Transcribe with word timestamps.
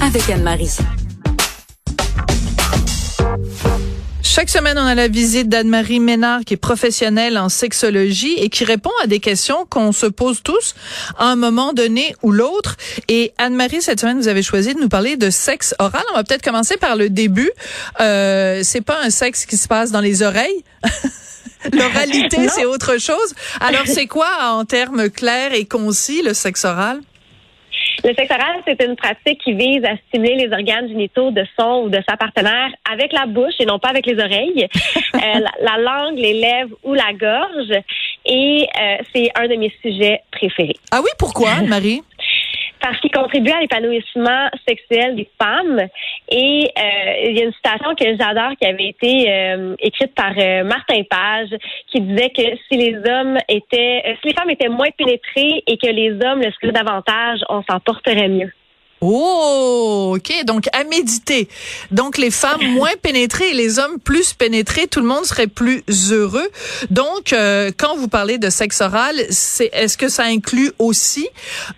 Avec 0.00 0.30
Anne-Marie. 0.30 0.78
Chaque 4.22 4.48
semaine, 4.48 4.78
on 4.78 4.86
a 4.86 4.94
la 4.94 5.08
visite 5.08 5.50
d'Anne-Marie 5.50 6.00
Ménard, 6.00 6.40
qui 6.46 6.54
est 6.54 6.56
professionnelle 6.56 7.36
en 7.36 7.50
sexologie 7.50 8.32
et 8.38 8.48
qui 8.48 8.64
répond 8.64 8.92
à 9.02 9.06
des 9.06 9.20
questions 9.20 9.66
qu'on 9.68 9.92
se 9.92 10.06
pose 10.06 10.42
tous 10.42 10.74
à 11.18 11.26
un 11.26 11.36
moment 11.36 11.74
donné 11.74 12.16
ou 12.22 12.32
l'autre. 12.32 12.76
Et 13.08 13.34
Anne-Marie, 13.36 13.82
cette 13.82 14.00
semaine, 14.00 14.18
vous 14.18 14.28
avez 14.28 14.42
choisi 14.42 14.74
de 14.74 14.80
nous 14.80 14.88
parler 14.88 15.18
de 15.18 15.28
sexe 15.28 15.74
oral. 15.78 16.02
On 16.12 16.16
va 16.16 16.24
peut-être 16.24 16.42
commencer 16.42 16.78
par 16.78 16.96
le 16.96 17.10
début. 17.10 17.50
Euh, 18.00 18.62
c'est 18.62 18.80
pas 18.80 19.02
un 19.02 19.10
sexe 19.10 19.44
qui 19.44 19.58
se 19.58 19.68
passe 19.68 19.90
dans 19.90 20.00
les 20.00 20.22
oreilles. 20.22 20.64
L'oralité, 21.74 22.48
c'est 22.48 22.64
autre 22.64 22.98
chose. 22.98 23.34
Alors, 23.60 23.84
c'est 23.84 24.06
quoi, 24.06 24.30
en 24.44 24.64
termes 24.64 25.10
clairs 25.10 25.52
et 25.52 25.66
concis, 25.66 26.22
le 26.22 26.32
sexe 26.32 26.64
oral? 26.64 27.00
Le 28.04 28.12
sexe 28.14 28.30
oral, 28.30 28.60
c'est 28.66 28.84
une 28.84 28.96
pratique 28.96 29.40
qui 29.42 29.54
vise 29.54 29.82
à 29.82 29.96
stimuler 30.08 30.34
les 30.34 30.52
organes 30.52 30.88
génitaux 30.88 31.30
de 31.30 31.42
son 31.58 31.84
ou 31.84 31.88
de 31.88 31.98
sa 32.06 32.18
partenaire 32.18 32.68
avec 32.92 33.14
la 33.14 33.24
bouche 33.24 33.54
et 33.58 33.64
non 33.64 33.78
pas 33.78 33.88
avec 33.88 34.04
les 34.04 34.22
oreilles, 34.22 34.68
euh, 35.14 35.18
la, 35.62 35.78
langue, 35.78 36.18
les 36.18 36.34
lèvres 36.34 36.76
ou 36.82 36.92
la 36.92 37.14
gorge. 37.14 37.82
Et 38.26 38.66
euh, 38.78 38.96
c'est 39.14 39.30
un 39.34 39.48
de 39.48 39.54
mes 39.54 39.72
sujets 39.80 40.20
préférés. 40.30 40.76
Ah 40.90 41.00
oui, 41.02 41.08
pourquoi, 41.18 41.62
Marie? 41.62 42.02
Parce 42.84 43.00
qu'il 43.00 43.10
contribue 43.10 43.50
à 43.50 43.60
l'épanouissement 43.60 44.50
sexuel 44.68 45.16
des 45.16 45.26
femmes. 45.42 45.80
Et 46.28 46.70
euh, 46.78 47.30
il 47.30 47.38
y 47.38 47.40
a 47.40 47.44
une 47.44 47.52
citation 47.54 47.94
que 47.94 48.04
j'adore 48.18 48.52
qui 48.60 48.66
avait 48.66 48.88
été 48.88 49.24
euh, 49.26 49.74
écrite 49.78 50.14
par 50.14 50.32
euh, 50.36 50.64
Martin 50.64 51.02
Page, 51.08 51.48
qui 51.90 52.02
disait 52.02 52.28
que 52.28 52.42
si 52.68 52.76
les 52.76 52.96
hommes 53.10 53.38
étaient, 53.48 54.18
si 54.20 54.28
les 54.28 54.34
femmes 54.34 54.50
étaient 54.50 54.68
moins 54.68 54.90
pénétrées 54.98 55.62
et 55.66 55.78
que 55.78 55.86
les 55.86 56.10
hommes 56.10 56.42
le 56.42 56.52
seraient 56.52 56.72
davantage, 56.72 57.40
on 57.48 57.62
s'en 57.62 57.80
porterait 57.80 58.28
mieux. 58.28 58.52
Oh, 59.06 60.16
ok. 60.16 60.44
Donc 60.46 60.68
à 60.72 60.84
méditer. 60.84 61.48
Donc 61.90 62.16
les 62.16 62.30
femmes 62.30 62.64
moins 62.72 62.96
pénétrées 63.02 63.50
et 63.50 63.54
les 63.54 63.78
hommes 63.78 64.00
plus 64.00 64.32
pénétrés, 64.32 64.86
tout 64.86 65.00
le 65.00 65.06
monde 65.06 65.24
serait 65.24 65.46
plus 65.46 65.82
heureux. 66.10 66.48
Donc 66.90 67.32
euh, 67.32 67.70
quand 67.76 67.96
vous 67.96 68.08
parlez 68.08 68.38
de 68.38 68.48
sexe 68.48 68.80
oral, 68.80 69.14
c'est 69.28 69.70
est-ce 69.74 69.98
que 69.98 70.08
ça 70.08 70.24
inclut 70.24 70.72
aussi 70.78 71.28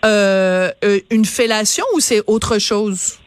euh, 0.04 0.70
euh, 0.84 1.00
une 1.10 1.24
fellation 1.24 1.84
ou 1.94 2.00
c'est 2.00 2.22
autre 2.28 2.60
chose? 2.60 3.18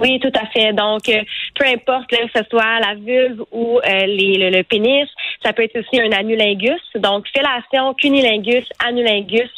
Oui, 0.00 0.20
tout 0.20 0.32
à 0.34 0.46
fait. 0.46 0.72
Donc, 0.72 1.02
peu 1.04 1.66
importe 1.66 2.08
que 2.08 2.16
ce 2.34 2.42
soit 2.48 2.78
la 2.80 2.94
vulve 2.94 3.42
ou 3.50 3.80
les, 3.84 4.50
le, 4.50 4.62
pénis, 4.62 5.06
ça 5.44 5.52
peut 5.52 5.64
être 5.64 5.78
aussi 5.78 6.00
un 6.00 6.12
anulingus. 6.12 6.80
Donc, 6.94 7.26
fellation, 7.34 7.92
cunilingus, 7.94 8.64
anulingus, 8.86 9.50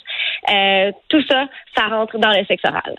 tout 1.08 1.22
ça, 1.28 1.46
ça 1.76 1.86
rentre 1.88 2.18
dans 2.18 2.30
le 2.30 2.44
sexe 2.46 2.64
oral. 2.64 2.96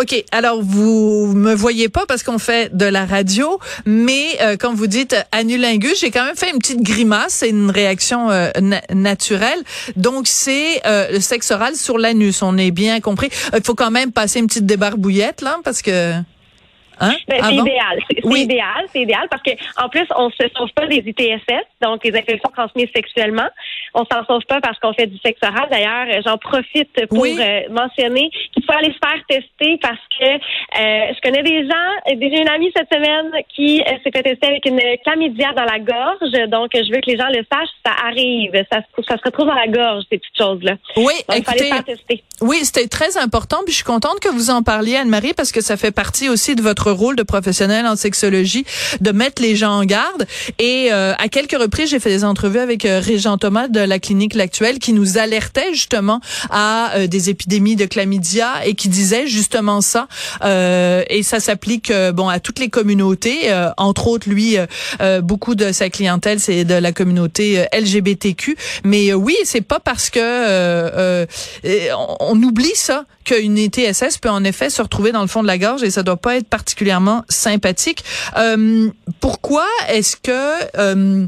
OK, 0.00 0.24
alors 0.32 0.62
vous 0.62 1.32
me 1.34 1.52
voyez 1.52 1.90
pas 1.90 2.06
parce 2.06 2.22
qu'on 2.22 2.38
fait 2.38 2.74
de 2.74 2.86
la 2.86 3.04
radio, 3.04 3.58
mais 3.84 4.24
euh, 4.40 4.56
quand 4.58 4.72
vous 4.72 4.86
dites 4.86 5.14
anulingus, 5.30 6.00
j'ai 6.00 6.10
quand 6.10 6.24
même 6.24 6.36
fait 6.36 6.50
une 6.50 6.58
petite 6.58 6.82
grimace, 6.82 7.34
c'est 7.34 7.50
une 7.50 7.70
réaction 7.70 8.30
euh, 8.30 8.48
naturelle. 8.94 9.58
Donc 9.96 10.26
c'est 10.26 10.80
euh, 10.86 11.12
le 11.12 11.20
sexe 11.20 11.50
oral 11.50 11.76
sur 11.76 11.98
l'anus, 11.98 12.42
on 12.42 12.56
est 12.56 12.70
bien 12.70 13.00
compris. 13.00 13.28
Il 13.54 13.62
faut 13.62 13.74
quand 13.74 13.90
même 13.90 14.10
passer 14.10 14.38
une 14.38 14.46
petite 14.46 14.64
débarbouillette 14.64 15.42
là 15.42 15.58
parce 15.64 15.82
que 15.82 16.14
Hein? 17.00 17.14
Ben, 17.28 17.42
c'est 17.42 17.54
idéal. 17.54 17.98
C'est 18.08 18.40
idéal, 18.40 18.84
c'est 18.92 19.00
idéal 19.00 19.26
parce 19.30 19.42
que 19.42 19.50
en 19.82 19.88
plus, 19.88 20.06
on 20.16 20.30
se 20.30 20.44
sauve 20.56 20.70
pas 20.74 20.86
des 20.86 20.98
ITSS, 20.98 21.64
donc 21.80 22.04
les 22.04 22.16
infections 22.16 22.50
transmises 22.54 22.90
sexuellement. 22.94 23.48
On 23.94 24.04
s'en 24.04 24.24
sauve 24.26 24.44
pas 24.46 24.60
parce 24.60 24.78
qu'on 24.78 24.92
fait 24.92 25.06
du 25.06 25.18
sexe 25.18 25.40
oral. 25.42 25.68
D'ailleurs, 25.70 26.22
j'en 26.24 26.38
profite 26.38 27.06
pour 27.08 27.24
euh, 27.24 27.60
mentionner 27.70 28.30
qu'il 28.52 28.64
faut 28.64 28.72
aller 28.72 28.92
se 28.92 28.98
faire 28.98 29.20
tester 29.28 29.78
parce 29.80 30.00
que 30.18 30.26
euh, 30.26 31.12
je 31.14 31.20
connais 31.22 31.42
des 31.42 31.66
gens, 31.66 32.16
déjà 32.16 32.42
une 32.42 32.48
amie 32.48 32.70
cette 32.76 32.92
semaine 32.92 33.30
qui 33.54 33.80
euh, 33.80 33.84
s'est 34.04 34.10
fait 34.12 34.22
tester 34.22 34.46
avec 34.46 34.66
une 34.66 34.80
chlamydia 35.02 35.52
dans 35.54 35.64
la 35.64 35.78
gorge. 35.78 36.48
Donc, 36.48 36.70
je 36.74 36.92
veux 36.92 37.00
que 37.00 37.10
les 37.10 37.16
gens 37.16 37.28
le 37.28 37.44
sachent, 37.50 37.68
ça 37.84 37.92
arrive. 38.06 38.52
Ça, 38.70 38.80
ça 39.08 39.16
se 39.16 39.22
retrouve 39.24 39.46
dans 39.46 39.54
la 39.54 39.68
gorge, 39.68 40.04
ces 40.10 40.18
petites 40.18 40.36
choses-là. 40.38 40.74
Oui, 40.96 41.14
donc, 41.28 41.38
il 41.38 41.44
faut 41.44 41.50
aller 41.50 41.58
se 41.60 41.64
faire 41.64 41.84
tester. 41.84 42.22
Oui, 42.40 42.58
c'était 42.62 42.88
très 42.88 43.16
important. 43.16 43.58
Puis 43.64 43.72
je 43.72 43.76
suis 43.76 43.84
contente 43.84 44.20
que 44.20 44.28
vous 44.28 44.50
en 44.50 44.62
parliez, 44.62 44.96
Anne-Marie, 44.96 45.34
parce 45.34 45.52
que 45.52 45.60
ça 45.60 45.76
fait 45.76 45.90
partie 45.90 46.28
aussi 46.28 46.54
de 46.54 46.62
votre 46.62 46.89
rôle 46.90 47.16
de 47.16 47.22
professionnel 47.22 47.86
en 47.86 47.96
sexologie 47.96 48.64
de 49.00 49.12
mettre 49.12 49.42
les 49.42 49.56
gens 49.56 49.72
en 49.72 49.84
garde. 49.84 50.26
Et 50.58 50.88
euh, 50.92 51.14
à 51.18 51.28
quelques 51.28 51.58
reprises, 51.58 51.90
j'ai 51.90 52.00
fait 52.00 52.10
des 52.10 52.24
entrevues 52.24 52.58
avec 52.58 52.84
euh, 52.84 53.00
Régent 53.00 53.38
Thomas 53.38 53.68
de 53.68 53.80
la 53.80 53.98
clinique 53.98 54.34
L'Actuelle 54.34 54.78
qui 54.78 54.92
nous 54.92 55.18
alertait 55.18 55.72
justement 55.72 56.20
à 56.50 56.92
euh, 56.94 57.06
des 57.06 57.30
épidémies 57.30 57.76
de 57.76 57.86
chlamydia 57.86 58.66
et 58.66 58.74
qui 58.74 58.88
disait 58.88 59.26
justement 59.26 59.80
ça. 59.80 60.08
Euh, 60.44 61.02
et 61.08 61.22
ça 61.22 61.40
s'applique 61.40 61.92
bon 62.14 62.28
à 62.28 62.40
toutes 62.40 62.58
les 62.58 62.68
communautés. 62.68 63.52
entre 63.76 64.08
autres, 64.08 64.28
lui, 64.28 64.56
beaucoup 65.22 65.54
de 65.54 65.72
sa 65.72 65.90
clientèle, 65.90 66.40
c'est 66.40 66.64
de 66.64 66.74
la 66.74 66.92
communauté 66.92 67.66
LGBTQ. 67.72 68.56
Mais 68.84 69.12
oui, 69.14 69.36
c'est 69.44 69.60
pas 69.60 69.80
parce 69.80 70.10
que 70.10 71.26
on, 71.64 72.16
on 72.20 72.42
oublie 72.42 72.74
ça 72.74 73.04
qu'une 73.24 73.58
ETSS 73.58 74.18
peut 74.20 74.30
en 74.30 74.44
effet 74.44 74.70
se 74.70 74.82
retrouver 74.82 75.12
dans 75.12 75.20
le 75.22 75.26
fond 75.26 75.42
de 75.42 75.46
la 75.46 75.58
gorge 75.58 75.82
et 75.82 75.90
ça 75.90 76.02
doit 76.02 76.16
pas 76.16 76.36
être 76.36 76.48
particulièrement 76.48 76.79
sympathique. 77.28 78.04
Euh, 78.36 78.90
pourquoi 79.20 79.66
est-ce 79.88 80.16
que 80.16 80.78
euh, 80.78 81.26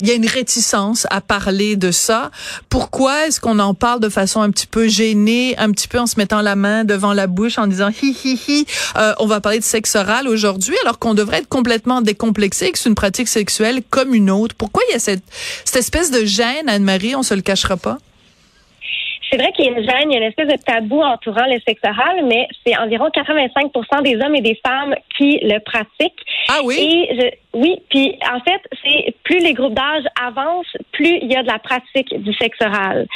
il 0.00 0.08
y 0.08 0.10
a 0.10 0.14
une 0.14 0.26
réticence 0.26 1.06
à 1.10 1.20
parler 1.20 1.76
de 1.76 1.90
ça? 1.90 2.30
Pourquoi 2.68 3.26
est-ce 3.26 3.40
qu'on 3.40 3.58
en 3.58 3.74
parle 3.74 4.00
de 4.00 4.08
façon 4.08 4.42
un 4.42 4.50
petit 4.50 4.66
peu 4.66 4.88
gênée, 4.88 5.54
un 5.58 5.70
petit 5.72 5.88
peu 5.88 5.98
en 5.98 6.06
se 6.06 6.16
mettant 6.18 6.42
la 6.42 6.54
main 6.56 6.84
devant 6.84 7.12
la 7.12 7.26
bouche 7.26 7.58
en 7.58 7.66
disant 7.66 7.88
hi 8.02 8.14
hi 8.24 8.38
hi, 8.46 8.66
euh, 8.96 9.14
on 9.18 9.26
va 9.26 9.40
parler 9.40 9.58
de 9.58 9.64
sexe 9.64 9.96
oral 9.96 10.28
aujourd'hui 10.28 10.76
alors 10.82 10.98
qu'on 10.98 11.14
devrait 11.14 11.38
être 11.38 11.48
complètement 11.48 12.02
décomplexé 12.02 12.70
que 12.70 12.78
c'est 12.78 12.88
une 12.88 12.94
pratique 12.94 13.28
sexuelle 13.28 13.82
comme 13.88 14.14
une 14.14 14.30
autre? 14.30 14.54
Pourquoi 14.56 14.82
il 14.88 14.92
y 14.92 14.96
a 14.96 14.98
cette, 14.98 15.24
cette 15.64 15.76
espèce 15.76 16.10
de 16.10 16.24
gêne, 16.24 16.68
Anne-Marie, 16.68 17.16
on 17.16 17.22
se 17.22 17.34
le 17.34 17.42
cachera 17.42 17.76
pas? 17.76 17.98
C'est 19.30 19.38
vrai 19.38 19.52
qu'il 19.52 19.64
y 19.64 19.68
a 19.68 19.72
une 19.72 19.84
gêne, 19.84 20.10
il 20.10 20.12
y 20.12 20.16
a 20.16 20.18
une 20.18 20.28
espèce 20.28 20.48
de 20.48 20.62
tabou 20.62 21.02
entourant 21.02 21.46
le 21.46 21.58
sexe 21.66 21.80
oral, 21.84 22.24
mais 22.26 22.46
c'est 22.64 22.76
environ 22.78 23.08
85% 23.08 24.02
des 24.02 24.16
hommes 24.16 24.34
et 24.36 24.40
des 24.40 24.58
femmes 24.64 24.94
qui 25.16 25.38
le 25.42 25.58
pratiquent. 25.58 26.24
Ah 26.48 26.60
oui? 26.64 26.76
Et 27.10 27.38
oui, 27.52 27.76
puis 27.90 28.16
en 28.30 28.40
fait, 28.40 28.60
c'est 28.84 29.14
plus 29.24 29.38
les 29.38 29.54
groupes 29.54 29.74
d'âge 29.74 30.04
avancent, 30.22 30.76
plus 30.92 31.18
il 31.22 31.32
y 31.32 31.36
a 31.36 31.42
de 31.42 31.48
la 31.48 31.58
pratique 31.58 32.14
du 32.22 32.32
sexe 32.34 32.58
oral. 32.60 33.06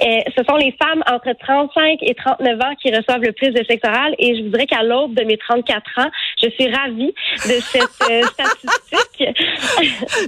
Et 0.00 0.24
ce 0.36 0.42
sont 0.44 0.56
les 0.56 0.74
femmes 0.82 1.02
entre 1.06 1.32
35 1.38 1.98
et 2.02 2.14
39 2.14 2.60
ans 2.60 2.74
qui 2.82 2.94
reçoivent 2.94 3.22
le 3.22 3.32
plus 3.32 3.50
de 3.50 3.64
sexe 3.64 3.86
oral 3.88 4.14
et 4.18 4.36
je 4.36 4.42
vous 4.42 4.48
dirais 4.48 4.66
qu'à 4.66 4.82
l'aube 4.82 5.14
de 5.14 5.22
mes 5.22 5.36
34 5.36 6.00
ans, 6.00 6.10
je 6.42 6.50
suis 6.50 6.68
ravie 6.74 7.14
de 7.46 7.60
cette 7.60 8.10
euh, 8.10 8.22
statistique. 8.32 9.28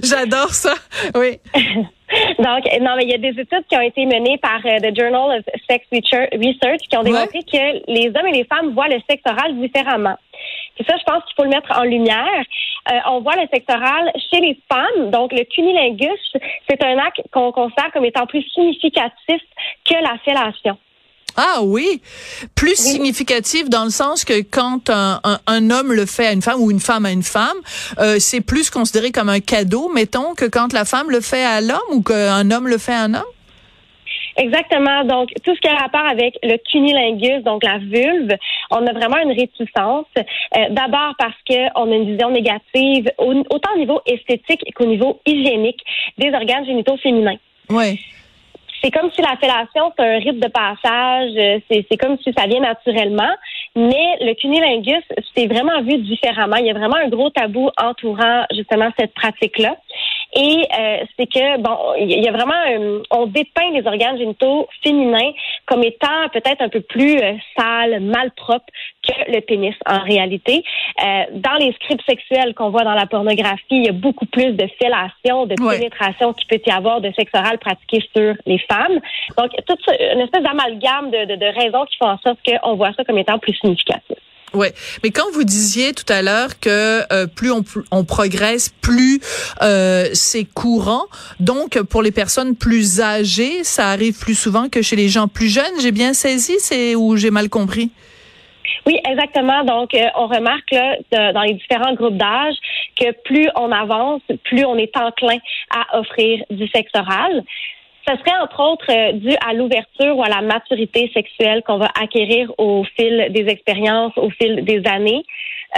J'adore 0.03 0.51
ça. 0.51 0.73
Oui. 1.15 1.39
Donc, 2.39 2.63
non, 2.81 2.95
mais 2.95 3.03
il 3.03 3.09
y 3.09 3.13
a 3.13 3.17
des 3.17 3.39
études 3.39 3.65
qui 3.69 3.75
ont 3.75 3.81
été 3.81 4.05
menées 4.05 4.37
par 4.37 4.59
euh, 4.65 4.79
The 4.79 4.97
Journal 4.97 5.39
of 5.39 5.45
Sex 5.69 5.85
Research 5.91 6.81
qui 6.89 6.97
ont 6.97 7.03
démontré 7.03 7.39
que 7.43 7.91
les 7.91 8.07
hommes 8.07 8.27
et 8.27 8.37
les 8.37 8.45
femmes 8.45 8.73
voient 8.73 8.87
le 8.87 8.99
sexe 9.09 9.23
oral 9.25 9.59
différemment. 9.59 10.15
Et 10.79 10.83
ça, 10.83 10.95
je 10.97 11.03
pense 11.03 11.23
qu'il 11.25 11.35
faut 11.35 11.43
le 11.43 11.49
mettre 11.49 11.77
en 11.77 11.83
lumière. 11.83 12.43
Euh, 12.91 12.99
on 13.07 13.19
voit 13.21 13.35
le 13.35 13.47
sexe 13.51 13.65
oral 13.69 14.11
chez 14.31 14.39
les 14.39 14.57
femmes. 14.71 15.11
Donc, 15.11 15.33
le 15.33 15.43
cunilingus, 15.43 16.33
c'est 16.69 16.81
un 16.83 16.97
acte 16.97 17.21
qu'on 17.31 17.51
considère 17.51 17.91
comme 17.91 18.05
étant 18.05 18.25
plus 18.25 18.43
significatif 18.53 19.41
que 19.83 19.95
la 20.01 20.17
fellation. 20.23 20.77
Ah 21.39 21.61
oui, 21.61 22.01
plus 22.55 22.75
significatif 22.75 23.69
dans 23.69 23.83
le 23.83 23.91
sens 23.91 24.25
que 24.25 24.41
quand 24.41 24.89
un, 24.89 25.21
un, 25.45 25.69
homme 25.69 25.93
le 25.93 26.07
fait 26.07 26.25
à 26.25 26.31
une 26.31 26.41
femme 26.41 26.59
ou 26.59 26.71
une 26.71 26.79
femme 26.79 27.05
à 27.05 27.11
une 27.11 27.21
femme, 27.21 27.57
euh, 27.99 28.15
c'est 28.17 28.41
plus 28.41 28.71
considéré 28.71 29.11
comme 29.11 29.29
un 29.29 29.39
cadeau, 29.39 29.87
mettons, 29.93 30.33
que 30.33 30.45
quand 30.45 30.73
la 30.73 30.83
femme 30.83 31.11
le 31.11 31.21
fait 31.21 31.43
à 31.43 31.61
l'homme 31.61 31.77
ou 31.91 32.01
qu'un 32.01 32.49
homme 32.49 32.67
le 32.67 32.79
fait 32.79 32.93
à 32.93 33.03
un 33.03 33.13
homme? 33.13 33.31
Exactement. 34.37 35.03
Donc, 35.03 35.29
tout 35.43 35.55
ce 35.55 35.59
qui 35.59 35.67
a 35.67 35.75
rapport 35.75 36.05
avec 36.09 36.39
le 36.41 36.57
cunilingus, 36.71 37.43
donc 37.43 37.63
la 37.63 37.77
vulve, 37.77 38.35
on 38.71 38.85
a 38.87 38.93
vraiment 38.93 39.17
une 39.17 39.31
réticence. 39.31 40.05
Euh, 40.17 40.69
d'abord 40.71 41.13
parce 41.19 41.37
qu'on 41.47 41.91
a 41.91 41.95
une 41.95 42.13
vision 42.13 42.31
négative, 42.31 43.11
autant 43.19 43.69
au 43.75 43.77
niveau 43.77 44.01
esthétique 44.07 44.63
qu'au 44.75 44.85
niveau 44.85 45.21
hygiénique 45.27 45.81
des 46.17 46.31
organes 46.33 46.65
génitaux 46.65 46.97
féminins. 46.97 47.37
Oui 47.69 47.99
c'est 48.81 48.91
comme 48.91 49.09
si 49.11 49.21
la 49.21 49.37
fellation, 49.37 49.91
c'est 49.97 50.03
un 50.03 50.19
rite 50.19 50.39
de 50.39 50.47
passage, 50.47 51.31
euh, 51.37 51.59
c'est 51.69 51.97
comme 51.97 52.17
si 52.19 52.33
ça 52.37 52.47
vient 52.47 52.61
naturellement. 52.61 53.33
Mais 53.75 54.17
le 54.21 54.33
cunilingus, 54.33 55.03
c'est 55.35 55.47
vraiment 55.47 55.81
vu 55.81 55.97
différemment. 55.99 56.57
Il 56.57 56.65
y 56.65 56.71
a 56.71 56.73
vraiment 56.73 56.95
un 56.95 57.09
gros 57.09 57.29
tabou 57.29 57.69
entourant 57.81 58.45
justement 58.55 58.89
cette 58.97 59.13
pratique-là. 59.13 59.75
Et 60.37 60.67
euh, 60.79 60.97
c'est 61.17 61.25
que 61.25 61.57
bon, 61.57 61.75
il 61.99 62.23
y 62.23 62.27
a 62.27 62.31
vraiment, 62.31 63.01
on 63.09 63.25
dépeint 63.25 63.71
les 63.73 63.85
organes 63.87 64.19
génitaux 64.19 64.67
féminins 64.83 65.31
comme 65.65 65.83
étant 65.83 66.29
peut-être 66.31 66.61
un 66.61 66.69
peu 66.69 66.81
plus 66.81 67.17
euh, 67.17 67.33
sales, 67.57 67.99
malpropres 68.01 68.67
que 69.01 69.31
le 69.31 69.41
pénis 69.41 69.73
en 69.87 69.99
réalité. 70.03 70.63
Euh, 71.03 71.23
dans 71.31 71.55
les 71.55 71.73
scripts 71.73 72.05
sexuels 72.07 72.53
qu'on 72.53 72.69
voit 72.69 72.83
dans 72.83 72.93
la 72.93 73.07
pornographie, 73.07 73.63
il 73.71 73.85
y 73.85 73.89
a 73.89 73.93
beaucoup 73.93 74.27
plus 74.27 74.53
de 74.53 74.67
fellation, 74.79 75.47
de 75.47 75.55
pénétration 75.55 76.33
qui 76.33 76.45
peut 76.45 76.61
y 76.63 76.71
avoir 76.71 77.01
de 77.01 77.11
sexe 77.13 77.31
oral 77.33 77.57
pratiqué 77.57 78.03
sur 78.15 78.35
les 78.45 78.59
femmes. 78.59 78.99
Donc, 79.39 79.51
toute 79.65 79.79
une 80.13 80.21
espèce 80.21 80.43
d'amalgame 80.43 81.09
de, 81.09 81.25
de, 81.25 81.35
de 81.35 81.45
raisons 81.45 81.85
qui 81.85 81.97
font 81.97 82.09
en 82.09 82.19
sorte 82.19 82.37
qu'on 82.45 82.75
voit 82.75 82.93
ça 82.93 83.03
comme 83.03 83.17
étant 83.17 83.39
plus 83.39 83.53
significatif. 83.55 84.17
Ouais, 84.53 84.73
mais 85.03 85.11
quand 85.11 85.29
vous 85.33 85.43
disiez 85.43 85.93
tout 85.93 86.11
à 86.11 86.21
l'heure 86.21 86.59
que 86.59 87.01
euh, 87.11 87.27
plus 87.27 87.51
on, 87.51 87.63
on, 87.91 88.05
progresse, 88.05 88.69
plus 88.81 89.19
euh, 89.61 90.05
c'est 90.13 90.45
courant. 90.45 91.03
Donc 91.41 91.81
pour 91.83 92.01
les 92.01 92.11
personnes 92.11 92.55
plus 92.55 93.01
âgées, 93.01 93.65
ça 93.65 93.89
arrive 93.89 94.17
plus 94.17 94.35
souvent 94.35 94.69
que 94.69 94.81
chez 94.81 94.95
les 94.95 95.09
gens 95.09 95.27
plus 95.27 95.53
jeunes. 95.53 95.79
J'ai 95.81 95.91
bien 95.91 96.13
saisi, 96.13 96.55
c'est 96.59 96.95
où 96.95 97.17
j'ai 97.17 97.29
mal 97.29 97.49
compris? 97.49 97.91
Oui, 98.85 98.97
exactement. 99.05 99.65
Donc, 99.65 99.93
euh, 99.93 100.05
on 100.15 100.27
remarque 100.27 100.71
là, 100.71 101.33
dans 101.33 101.41
les 101.41 101.55
différents 101.55 101.93
groupes 101.93 102.15
d'âge 102.15 102.55
que 102.97 103.11
plus 103.25 103.49
on 103.55 103.69
avance, 103.71 104.21
plus 104.45 104.63
on 104.63 104.77
est 104.77 104.95
enclin 104.95 105.37
à 105.75 105.99
offrir 105.99 106.43
du 106.49 106.67
sexe 106.69 106.91
oral. 106.95 107.43
Ce 108.07 108.15
serait 108.15 108.37
entre 108.41 108.61
autres 108.61 108.89
euh, 108.89 109.11
dû 109.13 109.35
à 109.45 109.53
l'ouverture 109.53 110.15
ou 110.17 110.23
à 110.23 110.29
la 110.29 110.41
maturité 110.41 111.11
sexuelle 111.13 111.61
qu'on 111.63 111.77
va 111.77 111.89
acquérir 112.01 112.53
au 112.57 112.85
fil 112.95 113.27
des 113.31 113.47
expériences, 113.49 114.17
au 114.17 114.29
fil 114.29 114.63
des 114.63 114.81
années. 114.87 115.25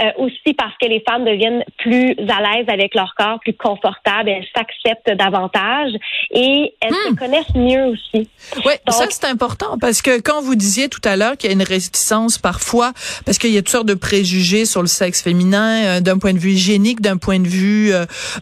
Euh, 0.00 0.12
aussi 0.16 0.54
parce 0.54 0.72
que 0.80 0.86
les 0.88 1.02
femmes 1.06 1.24
deviennent 1.24 1.62
plus 1.78 2.12
à 2.28 2.40
l'aise 2.40 2.66
avec 2.68 2.94
leur 2.94 3.14
corps, 3.18 3.38
plus 3.40 3.52
confortables, 3.52 4.30
elles 4.30 4.46
s'acceptent 4.54 5.10
davantage 5.18 5.92
et 6.30 6.74
elles 6.80 6.94
se 6.94 7.10
hmm. 7.10 7.16
connaissent 7.16 7.54
mieux 7.54 7.84
aussi. 7.84 8.28
Oui, 8.64 8.72
ça 8.88 9.04
c'est 9.10 9.26
important 9.26 9.76
parce 9.78 10.00
que 10.00 10.20
quand 10.20 10.40
vous 10.40 10.54
disiez 10.54 10.88
tout 10.88 11.02
à 11.04 11.16
l'heure 11.16 11.36
qu'il 11.36 11.50
y 11.50 11.52
a 11.52 11.54
une 11.54 11.62
réticence 11.62 12.38
parfois, 12.38 12.92
parce 13.26 13.36
qu'il 13.36 13.50
y 13.50 13.58
a 13.58 13.60
toutes 13.60 13.70
sortes 13.70 13.88
de 13.88 13.94
préjugés 13.94 14.64
sur 14.64 14.80
le 14.80 14.86
sexe 14.86 15.22
féminin, 15.22 15.84
euh, 15.84 16.00
d'un 16.00 16.18
point 16.18 16.32
de 16.32 16.38
vue 16.38 16.52
hygiénique, 16.52 17.02
d'un 17.02 17.18
point 17.18 17.40
de 17.40 17.48
vue 17.48 17.92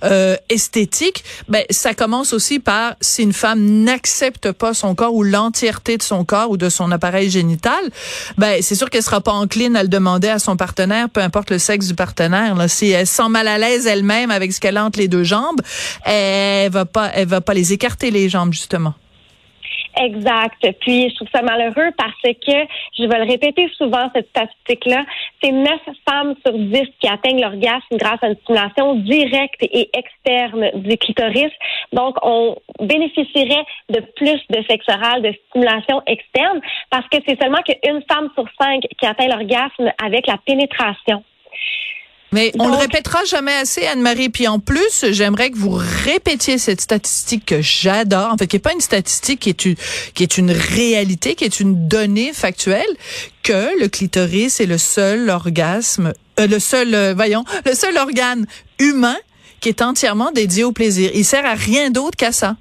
euh, 0.04 0.36
esthétique, 0.50 1.24
ben 1.48 1.64
ça 1.70 1.92
commence 1.92 2.32
aussi 2.32 2.60
par 2.60 2.94
si 3.00 3.24
une 3.24 3.32
femme 3.32 3.64
n'accepte 3.82 4.52
pas 4.52 4.74
son 4.74 4.94
corps 4.94 5.14
ou 5.14 5.24
l'entièreté 5.24 5.96
de 5.96 6.02
son 6.02 6.24
corps 6.24 6.50
ou 6.50 6.56
de 6.56 6.68
son 6.68 6.92
appareil 6.92 7.30
génital, 7.30 7.82
ben 8.36 8.62
c'est 8.62 8.76
sûr 8.76 8.90
qu'elle 8.90 9.02
sera 9.02 9.20
pas 9.20 9.32
encline 9.32 9.74
à 9.74 9.82
le 9.82 9.88
demander 9.88 10.28
à 10.28 10.38
son 10.38 10.56
partenaire, 10.56 11.08
peu 11.08 11.20
importe 11.20 11.47
le 11.50 11.58
sexe 11.58 11.88
du 11.88 11.94
partenaire. 11.94 12.54
Si 12.68 12.90
elle 12.90 13.06
sent 13.06 13.28
mal 13.28 13.48
à 13.48 13.58
l'aise 13.58 13.86
elle-même 13.86 14.30
avec 14.30 14.52
ce 14.52 14.60
qu'elle 14.60 14.78
entre 14.78 14.98
les 14.98 15.08
deux 15.08 15.24
jambes, 15.24 15.60
elle 16.04 16.70
va 16.70 16.84
pas, 16.84 17.10
elle 17.14 17.28
va 17.28 17.40
pas 17.40 17.54
les 17.54 17.72
écarter 17.72 18.10
les 18.10 18.28
jambes 18.28 18.52
justement. 18.52 18.94
Exact. 20.00 20.64
Puis 20.80 21.10
je 21.10 21.14
trouve 21.16 21.28
ça 21.34 21.42
malheureux 21.42 21.90
parce 21.96 22.22
que, 22.22 22.52
je 22.96 23.04
vais 23.04 23.18
le 23.18 23.28
répéter 23.28 23.68
souvent, 23.76 24.08
cette 24.14 24.28
statistique-là, 24.28 25.04
c'est 25.42 25.50
9 25.50 25.72
femmes 26.08 26.34
sur 26.46 26.56
10 26.56 26.82
qui 27.00 27.08
atteignent 27.08 27.40
l'orgasme 27.40 27.96
grâce 27.96 28.22
à 28.22 28.28
une 28.28 28.36
stimulation 28.42 28.94
directe 28.96 29.60
et 29.62 29.90
externe 29.92 30.70
du 30.82 30.96
clitoris. 30.98 31.52
Donc, 31.92 32.16
on 32.22 32.56
bénéficierait 32.80 33.64
de 33.88 34.00
plus 34.16 34.40
de 34.50 34.62
sexe 34.68 34.86
oral, 34.88 35.22
de 35.22 35.34
stimulation 35.48 36.02
externe, 36.06 36.60
parce 36.90 37.08
que 37.08 37.18
c'est 37.26 37.40
seulement 37.40 37.62
qu'une 37.62 38.02
femme 38.10 38.28
sur 38.34 38.44
cinq 38.60 38.82
qui 39.00 39.06
atteint 39.06 39.26
l'orgasme 39.26 39.90
avec 40.02 40.26
la 40.26 40.36
pénétration. 40.46 41.24
Mais 42.30 42.52
on 42.58 42.68
le 42.68 42.76
répétera 42.76 43.24
jamais 43.24 43.54
assez, 43.54 43.86
Anne-Marie. 43.86 44.28
Puis 44.28 44.46
en 44.48 44.58
plus, 44.58 45.06
j'aimerais 45.12 45.50
que 45.50 45.56
vous 45.56 45.78
répétiez 46.04 46.58
cette 46.58 46.80
statistique 46.80 47.46
que 47.46 47.62
j'adore. 47.62 48.32
En 48.32 48.36
fait, 48.36 48.46
qui 48.46 48.56
n'est 48.56 48.60
pas 48.60 48.74
une 48.74 48.80
statistique, 48.80 49.40
qui 49.40 49.48
est 49.48 49.64
une, 49.64 49.76
qui 50.14 50.24
est 50.24 50.36
une 50.36 50.50
réalité, 50.50 51.34
qui 51.34 51.44
est 51.44 51.60
une 51.60 51.88
donnée 51.88 52.34
factuelle, 52.34 52.88
que 53.42 53.80
le 53.80 53.88
clitoris 53.88 54.60
est 54.60 54.66
le 54.66 54.76
seul 54.76 55.30
orgasme, 55.30 56.12
euh, 56.38 56.46
le 56.46 56.58
seul, 56.58 56.94
euh, 56.94 57.14
voyons, 57.14 57.44
le 57.64 57.72
seul 57.72 57.96
organe 57.96 58.44
humain 58.78 59.16
qui 59.60 59.70
est 59.70 59.80
entièrement 59.80 60.30
dédié 60.30 60.64
au 60.64 60.72
plaisir. 60.72 61.10
Il 61.14 61.24
sert 61.24 61.46
à 61.46 61.54
rien 61.54 61.90
d'autre 61.90 62.16
qu'à 62.16 62.32
ça. 62.32 62.56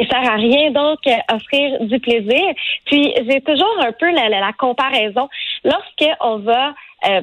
Il 0.00 0.06
sert 0.06 0.30
à 0.30 0.36
rien 0.36 0.70
d'autre 0.70 1.00
qu'à 1.02 1.22
offrir 1.34 1.78
du 1.80 1.98
plaisir. 2.00 2.54
Puis 2.86 3.12
j'ai 3.28 3.40
toujours 3.42 3.76
un 3.80 3.92
peu 3.92 4.10
la, 4.10 4.28
la, 4.28 4.40
la 4.40 4.52
comparaison. 4.52 5.28
Lorsqu'on 5.64 6.38
va 6.38 6.74
euh, 7.06 7.20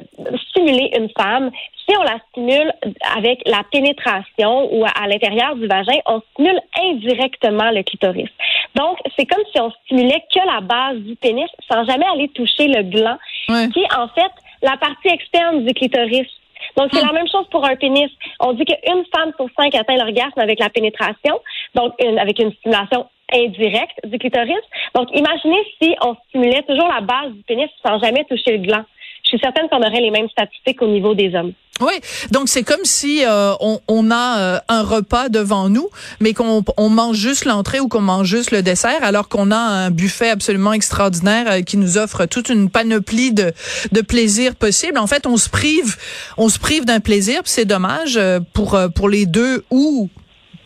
stimuler 0.48 0.90
une 0.96 1.10
femme, 1.10 1.50
si 1.86 1.94
on 1.98 2.02
la 2.02 2.18
stimule 2.30 2.72
avec 3.14 3.42
la 3.44 3.62
pénétration 3.70 4.72
ou 4.74 4.84
à, 4.86 5.06
l'intérieur 5.06 5.54
du 5.54 5.66
vagin, 5.66 5.98
on 6.06 6.22
stimule 6.32 6.58
indirectement 6.80 7.70
le 7.70 7.82
clitoris. 7.82 8.30
Donc, 8.74 8.98
c'est 9.16 9.26
comme 9.26 9.44
si 9.52 9.60
on 9.60 9.70
stimulait 9.84 10.24
que 10.32 10.40
la 10.46 10.62
base 10.62 10.96
du 11.00 11.14
pénis 11.16 11.48
sans 11.70 11.84
jamais 11.84 12.06
aller 12.06 12.28
toucher 12.28 12.68
le 12.68 12.84
gland, 12.84 13.18
qui 13.72 13.80
est 13.80 13.94
en 13.94 14.08
fait 14.08 14.32
la 14.62 14.78
partie 14.78 15.08
externe 15.08 15.64
du 15.64 15.74
clitoris. 15.74 16.26
Donc, 16.78 16.88
c'est 16.92 17.02
hmm. 17.02 17.08
la 17.08 17.12
même 17.12 17.28
chose 17.28 17.46
pour 17.50 17.64
un 17.66 17.76
pénis. 17.76 18.10
On 18.40 18.54
dit 18.54 18.64
qu'une 18.64 19.04
femme 19.14 19.32
sur 19.36 19.46
cinq 19.58 19.74
atteint 19.74 19.96
l'orgasme 19.96 20.40
avec 20.40 20.58
la 20.58 20.70
pénétration, 20.70 21.38
donc 21.74 21.92
avec 22.18 22.38
une 22.38 22.52
stimulation 22.54 23.06
indirecte 23.30 23.98
du 24.04 24.18
clitoris. 24.18 24.64
Donc, 24.94 25.08
imaginez 25.12 25.62
si 25.80 25.94
on 26.02 26.16
stimulait 26.28 26.62
toujours 26.62 26.88
la 26.88 27.02
base 27.02 27.32
du 27.32 27.42
pénis 27.42 27.68
sans 27.84 27.98
jamais 27.98 28.24
toucher 28.24 28.56
le 28.56 28.66
gland 28.66 28.84
je 29.26 29.30
suis 29.30 29.38
certaine 29.40 29.68
qu'on 29.68 29.78
aurait 29.78 30.00
les 30.00 30.12
mêmes 30.12 30.28
statistiques 30.28 30.80
au 30.82 30.86
niveau 30.86 31.14
des 31.14 31.34
hommes. 31.34 31.52
Oui, 31.80 31.92
donc 32.30 32.48
c'est 32.48 32.62
comme 32.62 32.84
si 32.84 33.22
euh, 33.24 33.52
on, 33.60 33.80
on, 33.88 34.10
a 34.10 34.38
euh, 34.38 34.58
un 34.68 34.82
repas 34.82 35.28
devant 35.28 35.68
nous, 35.68 35.90
mais 36.20 36.32
qu'on 36.32 36.64
on 36.78 36.88
mange 36.88 37.16
juste 37.16 37.44
l'entrée 37.44 37.80
ou 37.80 37.88
qu'on 37.88 38.00
mange 38.00 38.28
juste 38.28 38.50
le 38.50 38.62
dessert, 38.62 39.02
alors 39.02 39.28
qu'on 39.28 39.50
a 39.50 39.58
un 39.58 39.90
buffet 39.90 40.30
absolument 40.30 40.72
extraordinaire 40.72 41.50
euh, 41.50 41.60
qui 41.60 41.76
nous 41.76 41.98
offre 41.98 42.24
toute 42.26 42.48
une 42.48 42.70
panoplie 42.70 43.32
de, 43.32 43.52
de 43.92 44.00
plaisirs 44.00 44.54
possibles. 44.54 44.96
En 44.96 45.06
fait, 45.06 45.26
on 45.26 45.36
se 45.36 45.50
prive, 45.50 45.96
on 46.38 46.48
se 46.48 46.58
prive 46.58 46.86
d'un 46.86 47.00
plaisir, 47.00 47.42
c'est 47.44 47.66
dommage 47.66 48.18
pour 48.54 48.78
pour 48.94 49.08
les 49.08 49.26
deux 49.26 49.64
ou 49.70 50.08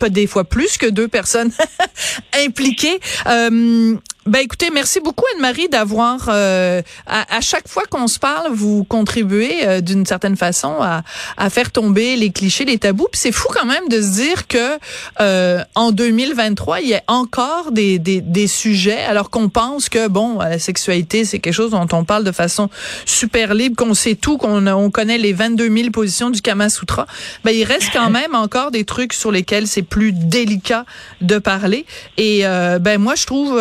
pas 0.01 0.09
des 0.09 0.25
fois 0.25 0.43
plus 0.43 0.77
que 0.77 0.87
deux 0.87 1.07
personnes 1.07 1.51
impliquées. 2.45 2.99
Euh, 3.27 3.95
ben 4.27 4.37
écoutez, 4.37 4.69
merci 4.69 4.99
beaucoup 4.99 5.23
Anne-Marie 5.33 5.67
d'avoir 5.67 6.29
euh, 6.29 6.83
à, 7.07 7.41
chaque 7.41 7.67
fois 7.67 7.85
qu'on 7.89 8.07
se 8.07 8.19
parle, 8.19 8.51
vous 8.53 8.83
contribuez 8.83 9.65
euh, 9.67 9.81
d'une 9.81 10.05
certaine 10.05 10.37
façon 10.37 10.75
à, 10.79 11.01
à, 11.37 11.49
faire 11.49 11.71
tomber 11.71 12.15
les 12.15 12.29
clichés, 12.29 12.63
les 12.63 12.77
tabous. 12.77 13.07
Puis 13.11 13.19
c'est 13.19 13.31
fou 13.31 13.47
quand 13.51 13.65
même 13.65 13.89
de 13.89 13.99
se 13.99 14.21
dire 14.21 14.47
que 14.47 14.77
euh, 15.21 15.63
en 15.73 15.91
2023, 15.91 16.81
il 16.81 16.89
y 16.89 16.93
a 16.93 17.01
encore 17.07 17.71
des, 17.71 17.97
des, 17.97 18.21
des 18.21 18.45
sujets, 18.45 19.01
alors 19.01 19.31
qu'on 19.31 19.49
pense 19.49 19.89
que 19.89 20.07
bon, 20.07 20.37
la 20.37 20.59
sexualité 20.59 21.25
c'est 21.25 21.39
quelque 21.39 21.55
chose 21.55 21.71
dont 21.71 21.87
on 21.91 22.03
parle 22.03 22.23
de 22.23 22.31
façon 22.31 22.69
super 23.07 23.55
libre, 23.55 23.75
qu'on 23.75 23.95
sait 23.95 24.13
tout, 24.13 24.37
qu'on 24.37 24.67
on 24.67 24.91
connaît 24.91 25.17
les 25.17 25.33
22 25.33 25.75
000 25.75 25.89
positions 25.89 26.29
du 26.29 26.41
Kama 26.43 26.69
Sutra. 26.69 27.07
Ben 27.43 27.55
il 27.55 27.63
reste 27.63 27.89
quand 27.91 28.11
même 28.11 28.35
encore 28.35 28.69
des 28.69 28.85
trucs 28.85 29.13
sur 29.13 29.31
lesquels 29.31 29.65
c'est 29.65 29.81
plus 29.81 30.11
délicat 30.11 30.85
de 31.21 31.39
parler. 31.39 31.87
Et 32.17 32.43
ben 32.43 32.99
moi 32.99 33.15
je 33.15 33.25
trouve 33.25 33.59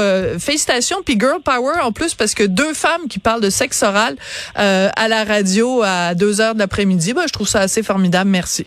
félicitations, 0.50 0.96
puis 1.04 1.16
girl 1.18 1.40
power 1.44 1.80
en 1.80 1.92
plus, 1.92 2.14
parce 2.14 2.34
que 2.34 2.42
deux 2.42 2.74
femmes 2.74 3.06
qui 3.08 3.20
parlent 3.20 3.40
de 3.40 3.50
sexe 3.50 3.84
oral 3.84 4.16
euh, 4.58 4.88
à 4.96 5.06
la 5.06 5.22
radio 5.22 5.82
à 5.84 6.16
2 6.16 6.40
heures 6.40 6.54
de 6.54 6.58
l'après-midi, 6.58 7.12
ben, 7.12 7.22
je 7.28 7.32
trouve 7.32 7.46
ça 7.46 7.60
assez 7.60 7.84
formidable. 7.84 8.30
Merci. 8.30 8.66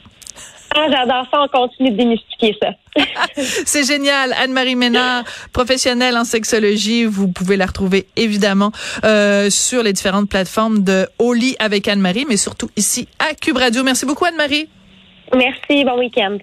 Ah, 0.74 0.86
j'adore 0.90 1.28
ça. 1.30 1.42
On 1.44 1.48
continue 1.50 1.92
de 1.92 1.98
démystifier 1.98 2.56
ça. 2.62 2.70
C'est 3.36 3.84
génial. 3.84 4.34
Anne-Marie 4.42 4.76
Ménard, 4.76 5.26
professionnelle 5.52 6.16
en 6.16 6.24
sexologie. 6.24 7.04
Vous 7.04 7.28
pouvez 7.28 7.58
la 7.58 7.66
retrouver 7.66 8.08
évidemment 8.16 8.72
euh, 9.04 9.50
sur 9.50 9.84
les 9.84 9.92
différentes 9.92 10.30
plateformes 10.30 10.84
de 10.84 11.08
Oli 11.20 11.58
avec 11.60 11.90
Anne-Marie, 11.90 12.26
mais 12.30 12.38
surtout 12.38 12.70
ici 12.78 13.10
à 13.20 13.36
Cube 13.36 13.58
Radio. 13.58 13.84
Merci 13.84 14.06
beaucoup, 14.06 14.24
Anne-Marie. 14.24 14.70
Merci. 15.36 15.84
Bon 15.84 16.00
week-end. 16.00 16.38